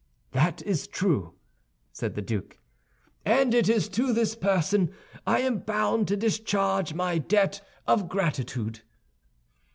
"That 0.31 0.63
is 0.63 0.87
true," 0.87 1.35
said 1.91 2.15
the 2.15 2.23
duke; 2.23 2.57
"and 3.23 3.53
it 3.53 3.69
is 3.69 3.87
to 3.89 4.11
this 4.11 4.33
person 4.35 4.91
I 5.27 5.41
am 5.41 5.59
bound 5.59 6.07
to 6.07 6.17
discharge 6.17 6.95
my 6.95 7.19
debt 7.19 7.61
of 7.85 8.09
gratitude." 8.09 8.79